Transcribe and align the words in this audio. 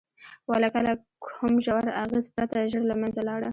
ولکه 0.51 0.79
له 0.87 0.93
کوم 1.27 1.53
ژور 1.65 1.85
اغېز 2.03 2.25
پرته 2.35 2.57
ژر 2.71 2.83
له 2.91 2.95
منځه 3.01 3.21
لاړه. 3.29 3.49